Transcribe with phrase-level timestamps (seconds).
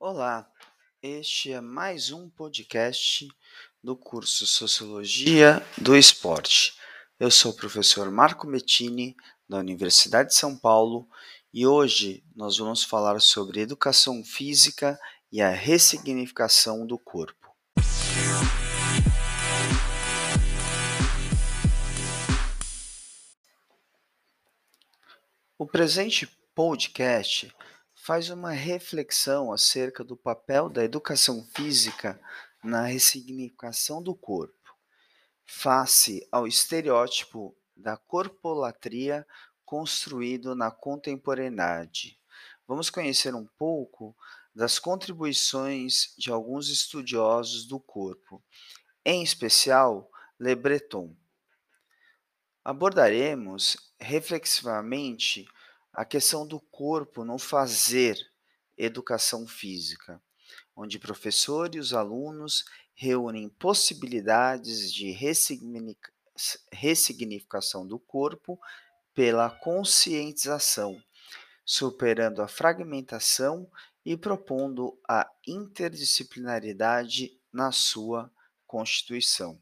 [0.00, 0.48] Olá,
[1.02, 3.26] este é mais um podcast
[3.82, 6.78] do curso Sociologia do Esporte.
[7.18, 9.16] Eu sou o professor Marco Bettini,
[9.48, 11.08] da Universidade de São Paulo,
[11.52, 14.96] e hoje nós vamos falar sobre educação física
[15.32, 17.52] e a ressignificação do corpo.
[25.58, 26.24] O presente
[26.54, 27.52] podcast
[28.08, 32.18] faz uma reflexão acerca do papel da educação física
[32.64, 34.74] na ressignificação do corpo,
[35.44, 39.26] face ao estereótipo da corpolatria
[39.62, 42.18] construído na contemporaneidade.
[42.66, 44.16] Vamos conhecer um pouco
[44.54, 48.42] das contribuições de alguns estudiosos do corpo,
[49.04, 51.14] em especial Le Breton.
[52.64, 55.46] Abordaremos reflexivamente
[55.98, 58.16] a questão do corpo no fazer
[58.76, 60.22] educação física,
[60.76, 62.64] onde professor e os alunos
[62.94, 65.10] reúnem possibilidades de
[66.70, 68.60] ressignificação do corpo
[69.12, 71.02] pela conscientização,
[71.64, 73.68] superando a fragmentação
[74.04, 78.32] e propondo a interdisciplinaridade na sua
[78.68, 79.60] constituição.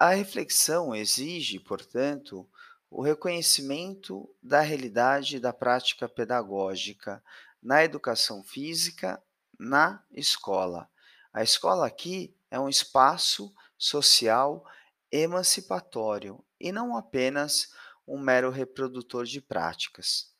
[0.00, 2.50] A reflexão exige, portanto,
[2.92, 7.24] o reconhecimento da realidade da prática pedagógica
[7.62, 9.20] na educação física
[9.58, 10.90] na escola.
[11.32, 14.62] A escola aqui é um espaço social
[15.10, 17.72] emancipatório e não apenas
[18.06, 20.30] um mero reprodutor de práticas.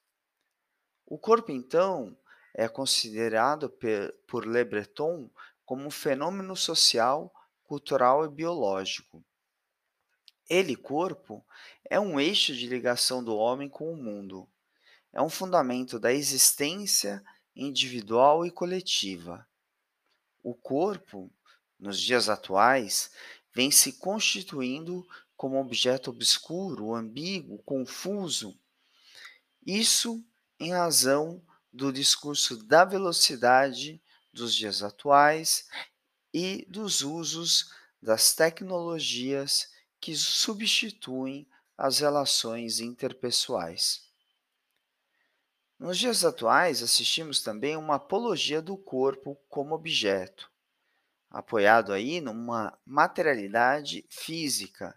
[1.06, 2.14] O corpo, então,
[2.54, 3.72] é considerado
[4.26, 5.30] por Le Breton
[5.64, 7.32] como um fenômeno social,
[7.64, 9.24] cultural e biológico.
[10.50, 11.42] Ele, corpo,
[11.92, 14.48] é um eixo de ligação do homem com o mundo.
[15.12, 17.22] É um fundamento da existência
[17.54, 19.46] individual e coletiva.
[20.42, 21.30] O corpo,
[21.78, 23.10] nos dias atuais,
[23.54, 25.06] vem se constituindo
[25.36, 28.58] como objeto obscuro, ambíguo, confuso.
[29.66, 30.24] Isso
[30.58, 34.02] em razão do discurso da velocidade
[34.32, 35.68] dos dias atuais
[36.32, 41.46] e dos usos das tecnologias que substituem
[41.82, 44.08] as relações interpessoais.
[45.76, 50.48] Nos dias atuais, assistimos também uma apologia do corpo como objeto,
[51.28, 54.96] apoiado aí numa materialidade física,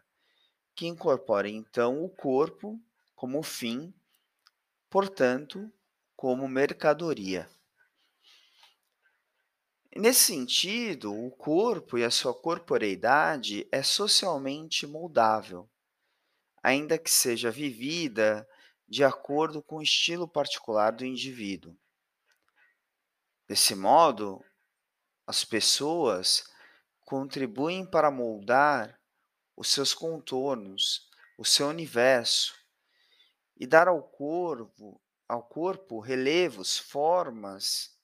[0.75, 2.79] que incorpora então o corpo
[3.15, 3.91] como fim,
[4.87, 5.73] portanto,
[6.15, 7.49] como mercadoria.
[9.95, 15.67] Nesse sentido, o corpo e a sua corporeidade é socialmente moldável,
[16.65, 18.49] ainda que seja vivida
[18.87, 21.77] de acordo com o estilo particular do indivíduo.
[23.47, 24.43] Desse modo,
[25.27, 26.43] as pessoas
[27.01, 28.99] contribuem para moldar
[29.55, 32.55] os seus contornos, o seu universo
[33.55, 34.99] e dar ao corpo,
[35.29, 37.95] ao corpo relevos, formas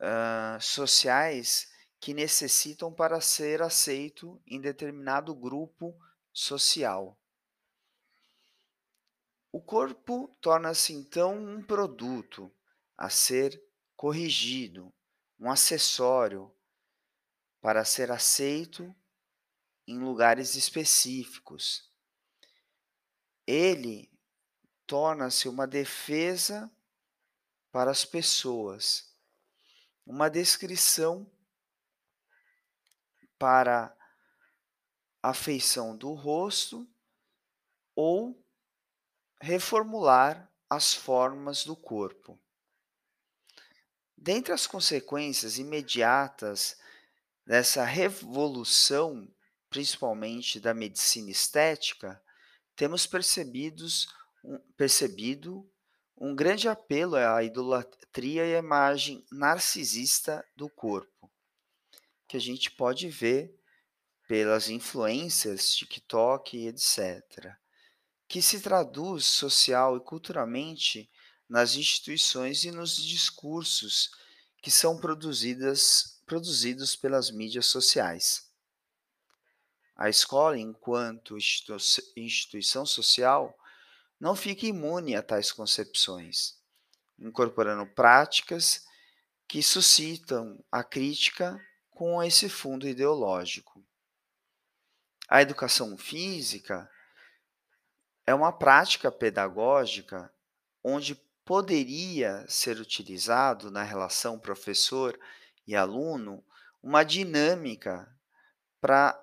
[0.00, 5.94] uh, sociais que necessitam para ser aceito em determinado grupo
[6.32, 7.18] social.
[9.50, 12.50] O corpo torna-se então um produto
[12.96, 13.62] a ser
[13.96, 14.92] corrigido,
[15.38, 16.54] um acessório
[17.60, 18.94] para ser aceito
[19.86, 21.90] em lugares específicos.
[23.46, 24.10] Ele
[24.86, 26.70] torna-se uma defesa
[27.70, 29.12] para as pessoas
[30.06, 31.30] uma descrição
[33.38, 33.96] para
[35.22, 36.86] a feição do rosto
[37.94, 38.44] ou
[39.40, 42.40] reformular as formas do corpo.
[44.16, 46.76] Dentre as consequências imediatas
[47.46, 49.28] dessa revolução,
[49.68, 52.22] principalmente da medicina estética,
[52.76, 54.08] temos percebidos,
[54.44, 55.68] um, percebido
[56.16, 61.30] um grande apelo a idolatria e a imagem narcisista do corpo,
[62.28, 63.52] que a gente pode ver
[64.26, 67.54] pelas influências TikTok e etc.,
[68.28, 71.10] que se traduz social e culturalmente
[71.48, 74.10] nas instituições e nos discursos
[74.62, 78.50] que são produzidas, produzidos pelas mídias sociais.
[79.94, 81.36] A escola, enquanto
[82.16, 83.54] instituição social,
[84.18, 86.56] não fica imune a tais concepções,
[87.18, 88.84] incorporando práticas
[89.46, 91.60] que suscitam a crítica
[91.90, 93.84] com esse fundo ideológico.
[95.32, 96.90] A educação física
[98.26, 100.30] é uma prática pedagógica
[100.84, 105.18] onde poderia ser utilizado na relação professor
[105.66, 106.44] e aluno
[106.82, 108.14] uma dinâmica
[108.78, 109.18] para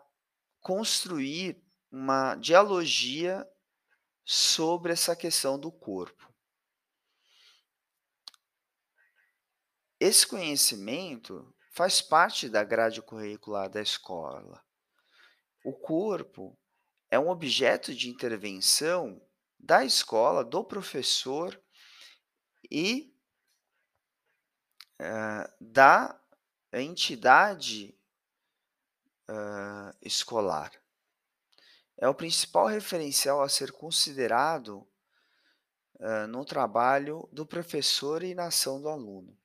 [0.59, 3.47] construir uma dialogia
[4.25, 6.27] sobre essa questão do corpo.
[9.99, 14.67] Esse conhecimento faz parte da grade curricular da escola.
[15.69, 16.57] O corpo
[17.11, 19.21] é um objeto de intervenção
[19.59, 21.61] da escola, do professor
[22.71, 23.15] e
[24.97, 26.19] eh, da
[26.73, 27.95] entidade
[29.27, 30.71] hã, escolar.
[31.99, 34.87] É o principal referencial a ser considerado
[35.99, 39.37] hã, no trabalho do professor e na ação do aluno.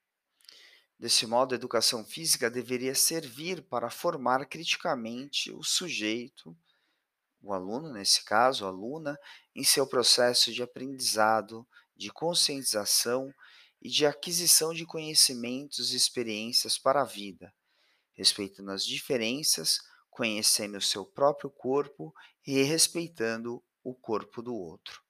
[1.05, 6.57] Desse modo, a educação física deveria servir para formar criticamente o sujeito,
[7.43, 9.21] o aluno, nesse caso, a aluna,
[9.55, 13.31] em seu processo de aprendizado, de conscientização
[13.83, 17.55] e de aquisição de conhecimentos e experiências para a vida,
[18.15, 22.15] respeitando as diferenças, conhecendo o seu próprio corpo
[22.47, 25.03] e respeitando o corpo do outro.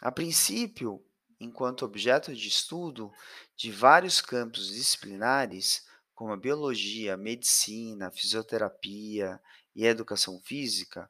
[0.00, 1.04] A princípio,
[1.40, 3.12] enquanto objeto de estudo
[3.56, 9.40] de vários campos disciplinares, como a biologia, a medicina, a fisioterapia
[9.74, 11.08] e a educação física,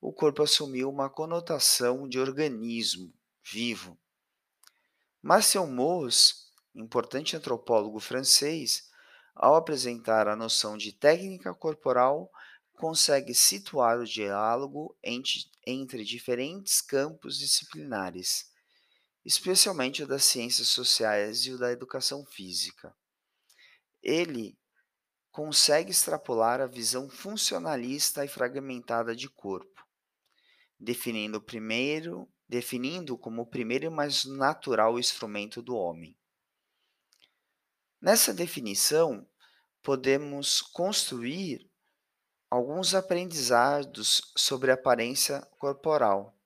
[0.00, 3.12] o corpo assumiu uma conotação de organismo
[3.42, 3.98] vivo.
[5.20, 8.88] Marcel Mauss, importante antropólogo francês,
[9.34, 12.30] ao apresentar a noção de técnica corporal,
[12.74, 18.53] consegue situar o diálogo entre, entre diferentes campos disciplinares
[19.24, 22.94] especialmente o das ciências sociais e o da educação física.
[24.02, 24.58] Ele
[25.30, 29.84] consegue extrapolar a visão funcionalista e fragmentada de corpo,
[30.78, 36.16] definindo, primeiro, definindo como o primeiro e mais natural instrumento do homem.
[38.00, 39.26] Nessa definição,
[39.82, 41.68] podemos construir
[42.50, 46.38] alguns aprendizados sobre a aparência corporal,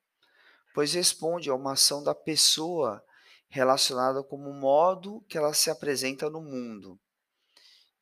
[0.78, 3.04] pois responde a uma ação da pessoa
[3.48, 6.96] relacionada como o modo que ela se apresenta no mundo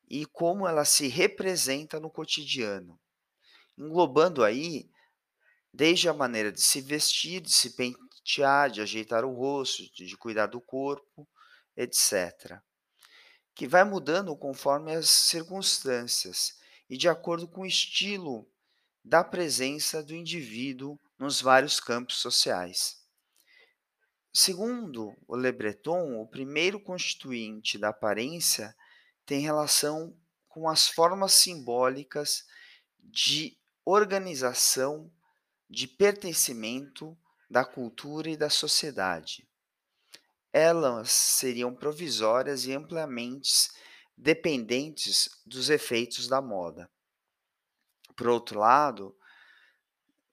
[0.07, 2.99] e como ela se representa no cotidiano,
[3.75, 4.91] englobando aí
[5.73, 10.45] desde a maneira de se vestir, de se pentear, de ajeitar o rosto, de cuidar
[10.45, 11.27] do corpo,
[11.75, 12.61] etc.
[13.55, 18.47] Que vai mudando conforme as circunstâncias e de acordo com o estilo
[19.03, 23.01] da presença do indivíduo nos vários campos sociais.
[24.33, 28.75] Segundo o Le Breton, o primeiro constituinte da aparência
[29.25, 30.15] tem relação
[30.47, 32.45] com as formas simbólicas
[32.99, 35.11] de organização,
[35.67, 37.17] de pertencimento
[37.49, 39.47] da cultura e da sociedade.
[40.53, 43.71] Elas seriam provisórias e amplamente
[44.15, 46.89] dependentes dos efeitos da moda.
[48.15, 49.16] Por outro lado,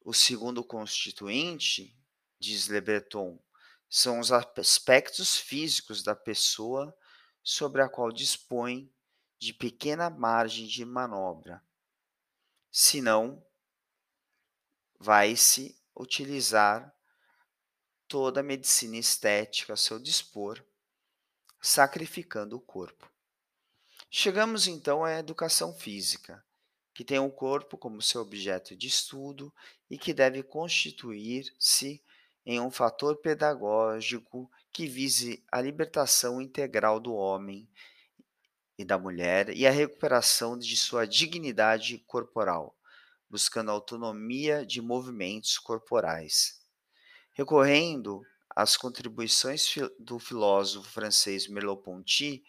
[0.05, 1.99] o segundo constituinte,
[2.39, 3.43] diz Le Breton,
[3.89, 6.95] são os aspectos físicos da pessoa
[7.43, 8.93] sobre a qual dispõe
[9.39, 11.65] de pequena margem de manobra.
[12.71, 13.45] Senão,
[14.99, 16.95] vai-se utilizar
[18.07, 20.63] toda a medicina estética a seu dispor,
[21.61, 23.11] sacrificando o corpo.
[24.11, 26.45] Chegamos então à educação física,
[26.93, 29.53] que tem o corpo como seu objeto de estudo
[29.95, 32.03] e que deve constituir-se
[32.45, 37.69] em um fator pedagógico que vise a libertação integral do homem
[38.77, 42.77] e da mulher e a recuperação de sua dignidade corporal,
[43.31, 46.61] buscando autonomia de movimentos corporais.
[47.33, 48.21] Recorrendo
[48.51, 52.43] às contribuições do filósofo francês Merleau-Ponty,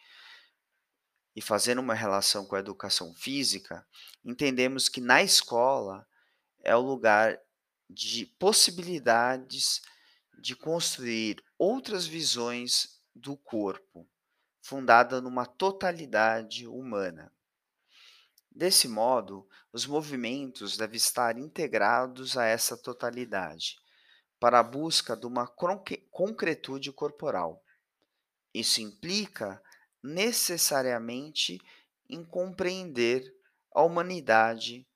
[1.36, 3.86] e fazendo uma relação com a educação física,
[4.24, 6.08] entendemos que na escola
[6.66, 7.40] é o lugar
[7.90, 9.82] de possibilidades
[10.38, 14.06] de construir outras visões do corpo,
[14.62, 17.32] fundada numa totalidade humana.
[18.52, 23.78] Desse modo, os movimentos devem estar integrados a essa totalidade,
[24.40, 25.48] para a busca de uma
[26.12, 27.64] concretude corporal.
[28.54, 29.62] Isso implica
[30.04, 31.60] necessariamente
[32.10, 33.34] em compreender
[33.74, 34.88] a humanidade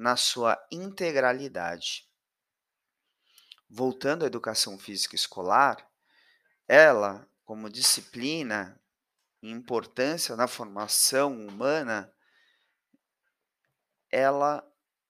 [0.00, 2.08] na sua integralidade.
[3.68, 5.86] Voltando à educação física escolar,
[6.66, 8.80] ela, como disciplina
[9.42, 12.10] e importância na formação humana,
[14.10, 14.66] ela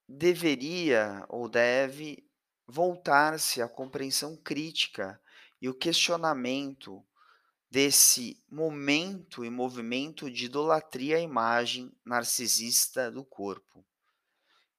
[0.09, 2.29] deveria ou deve
[2.67, 5.23] voltar-se à compreensão crítica
[5.63, 7.01] e o questionamento
[7.71, 13.87] desse momento e movimento de idolatria à imagem narcisista do corpo,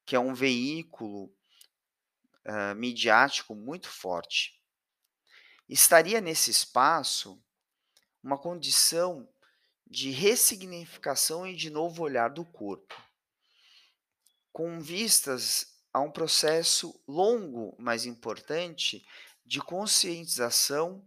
[0.05, 1.25] que é um veículo
[2.45, 4.59] uh, midiático muito forte.
[5.67, 7.41] Estaria nesse espaço
[8.23, 9.27] uma condição
[9.87, 12.95] de ressignificação e de novo olhar do corpo,
[14.51, 19.05] com vistas a um processo longo, mas importante,
[19.45, 21.05] de conscientização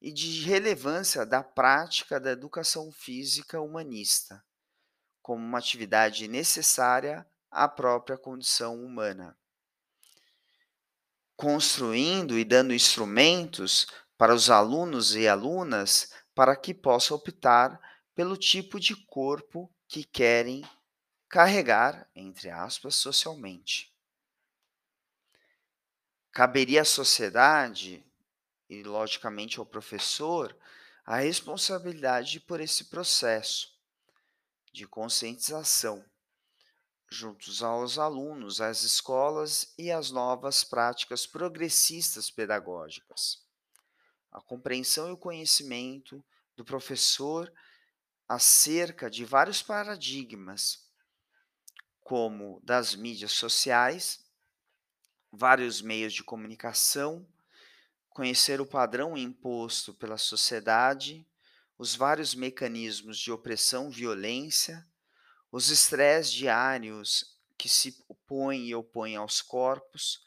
[0.00, 4.44] e de relevância da prática da educação física humanista,
[5.22, 7.26] como uma atividade necessária
[7.64, 9.36] à própria condição humana
[11.36, 13.86] construindo e dando instrumentos
[14.16, 17.78] para os alunos e alunas para que possam optar
[18.14, 20.64] pelo tipo de corpo que querem
[21.28, 23.94] carregar, entre aspas, socialmente.
[26.32, 28.04] Caberia à sociedade
[28.68, 30.56] e, logicamente, ao professor
[31.04, 33.78] a responsabilidade por esse processo
[34.72, 36.04] de conscientização
[37.10, 43.44] juntos aos alunos, às escolas e às novas práticas progressistas pedagógicas.
[44.32, 46.24] A compreensão e o conhecimento
[46.56, 47.52] do professor
[48.28, 50.84] acerca de vários paradigmas,
[52.00, 54.24] como das mídias sociais,
[55.30, 57.26] vários meios de comunicação,
[58.08, 61.26] conhecer o padrão imposto pela sociedade,
[61.78, 64.86] os vários mecanismos de opressão, violência,
[65.56, 70.22] os estresses diários que se opõem e opõem aos corpos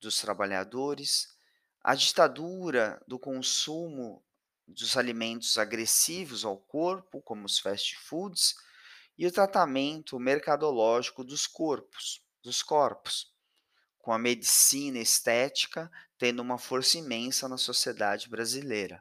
[0.00, 1.28] dos trabalhadores,
[1.84, 4.24] a ditadura do consumo
[4.66, 8.56] dos alimentos agressivos ao corpo, como os fast foods,
[9.16, 13.32] e o tratamento mercadológico dos corpos, dos corpos,
[14.00, 19.00] com a medicina estética tendo uma força imensa na sociedade brasileira.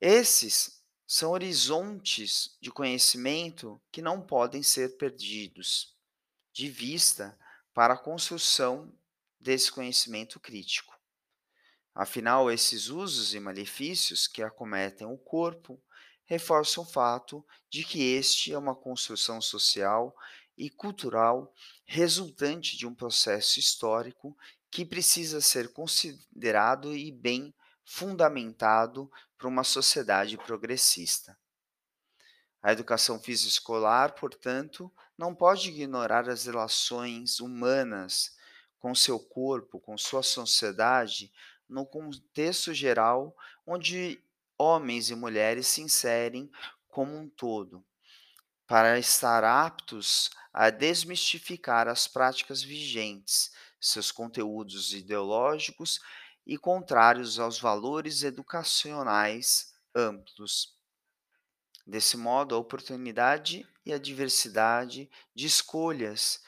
[0.00, 0.75] Esses
[1.06, 5.94] são horizontes de conhecimento que não podem ser perdidos
[6.52, 7.38] de vista
[7.72, 8.92] para a construção
[9.38, 10.98] desse conhecimento crítico.
[11.94, 15.80] Afinal, esses usos e malefícios que acometem o corpo
[16.24, 20.14] reforçam o fato de que este é uma construção social
[20.58, 24.36] e cultural resultante de um processo histórico
[24.70, 27.54] que precisa ser considerado e bem
[27.86, 31.38] fundamentado para uma sociedade progressista.
[32.60, 38.36] A educação física escolar, portanto, não pode ignorar as relações humanas
[38.80, 41.32] com seu corpo, com sua sociedade,
[41.68, 44.20] no contexto geral onde
[44.58, 46.50] homens e mulheres se inserem
[46.88, 47.84] como um todo,
[48.66, 56.00] para estar aptos a desmistificar as práticas vigentes, seus conteúdos ideológicos
[56.46, 60.76] e contrários aos valores educacionais amplos.
[61.86, 66.40] Desse modo, a oportunidade e a diversidade de escolhas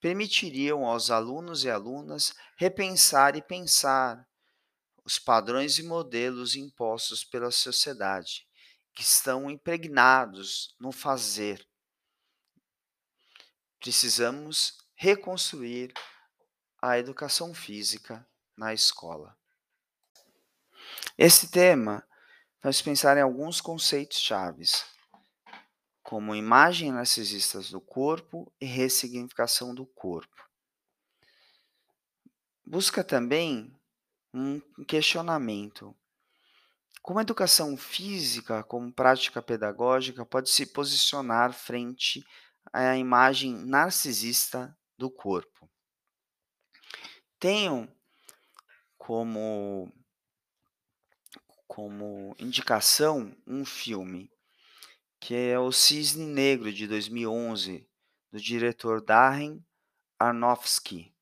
[0.00, 4.26] permitiriam aos alunos e alunas repensar e pensar
[5.04, 8.46] os padrões e modelos impostos pela sociedade,
[8.92, 11.64] que estão impregnados no fazer.
[13.78, 15.92] Precisamos reconstruir
[16.82, 19.36] a educação física na escola.
[21.18, 22.06] Esse tema
[22.60, 24.84] faz pensar em alguns conceitos chaves,
[26.02, 30.46] como imagem narcisistas do corpo e ressignificação do corpo.
[32.66, 33.74] Busca também
[34.34, 35.96] um questionamento.
[37.00, 42.22] Como a educação física, como prática pedagógica, pode se posicionar frente
[42.70, 45.70] à imagem narcisista do corpo?
[47.38, 47.90] Tenho
[48.98, 49.90] como
[51.76, 54.32] como indicação um filme,
[55.20, 57.86] que é O Cisne Negro, de 2011,
[58.32, 59.62] do diretor Darren
[60.18, 61.14] Aronofsky.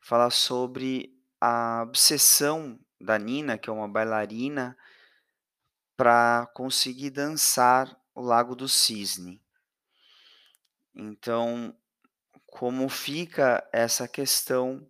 [0.00, 4.76] Fala sobre a obsessão da Nina, que é uma bailarina,
[5.96, 9.40] para conseguir dançar o Lago do Cisne.
[10.92, 11.72] Então,
[12.44, 14.84] como fica essa questão,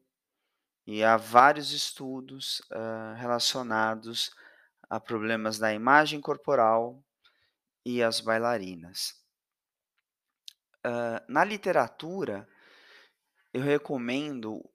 [0.86, 4.32] e há vários estudos uh, relacionados
[4.90, 7.00] a problemas da imagem corporal
[7.86, 9.14] e as bailarinas.
[10.84, 12.48] Uh, na literatura,
[13.54, 14.68] eu recomendo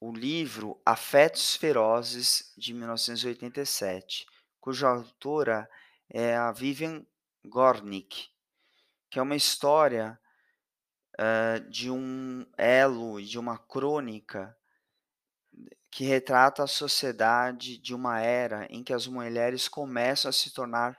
[0.00, 4.26] o livro Afetos Ferozes, de 1987,
[4.60, 5.70] cuja autora
[6.10, 7.06] é a Vivian
[7.44, 8.28] Gornick,
[9.08, 10.18] que é uma história
[11.14, 14.56] uh, de um elo, de uma crônica
[15.92, 20.98] que retrata a sociedade de uma era em que as mulheres começam a se tornar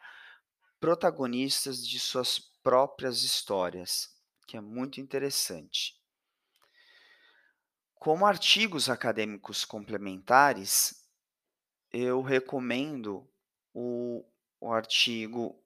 [0.80, 6.00] protagonistas de suas próprias histórias, que é muito interessante.
[7.96, 11.10] Como artigos acadêmicos complementares,
[11.92, 13.28] eu recomendo
[13.74, 14.24] o,
[14.62, 15.60] o artigo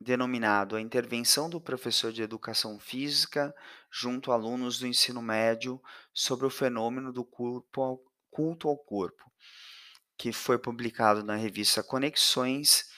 [0.00, 3.54] denominado A Intervenção do Professor de Educação Física
[3.90, 5.82] junto a alunos do ensino médio
[6.14, 8.02] sobre o fenômeno do corpo
[8.34, 9.30] culto ao corpo,
[10.18, 12.90] que foi publicado na revista Conexões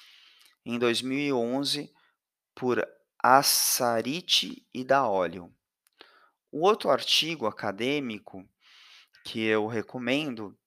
[0.65, 1.93] em 2011
[2.55, 2.83] por
[3.23, 5.55] Assariti e Daolio.
[6.51, 8.49] O outro artigo acadêmico
[9.27, 10.59] que eu recomendo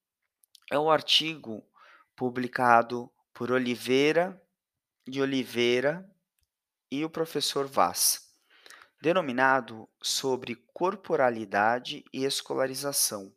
[0.72, 1.68] é o artigo
[2.16, 4.40] publicado por Oliveira
[5.08, 6.08] de Oliveira
[6.92, 8.32] e o professor Vaz,
[9.02, 13.34] denominado sobre corporalidade e escolarização,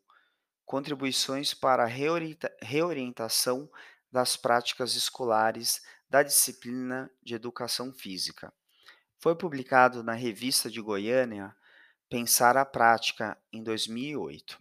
[0.73, 3.71] contribuições para a reorientação
[4.11, 8.51] das práticas escolares da disciplina de educação física.
[9.19, 11.55] Foi publicado na revista de Goiânia
[12.09, 14.59] Pensar a Prática em 2008.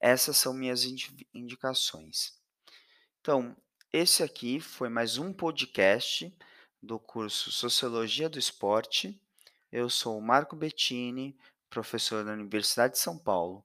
[0.00, 0.86] Essas são minhas
[1.34, 2.32] indicações.
[3.20, 3.54] Então,
[3.92, 6.34] esse aqui foi mais um podcast
[6.82, 9.20] do curso Sociologia do Esporte.
[9.70, 11.36] Eu sou o Marco Bettini,
[11.68, 13.62] professor da Universidade de São Paulo.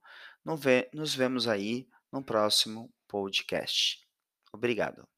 [0.93, 4.07] Nos vemos aí no próximo podcast.
[4.53, 5.14] Obrigado.